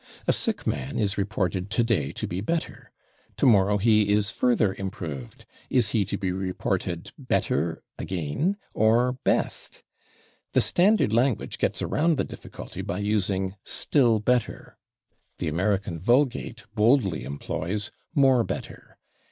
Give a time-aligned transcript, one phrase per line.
[0.25, 2.87] A sick man is reported today to be /better/.
[3.37, 5.45] Tomorrow he is further improved.
[5.69, 9.83] Is he to be reported /better/ again, or /best/?
[10.53, 14.75] The standard language gets around the difficulty by using /still better/.
[15.37, 18.97] The American vulgate boldly employs /more better